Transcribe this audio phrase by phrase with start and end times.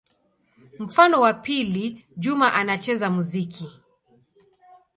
[0.79, 3.69] Mfano wa pili: Juma anacheza muziki.